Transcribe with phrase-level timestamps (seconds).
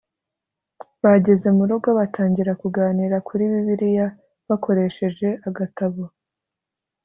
[1.03, 4.07] bageze mu rugo batangira kuganira kuri bibiliya
[4.47, 6.03] bakoresheje agatabo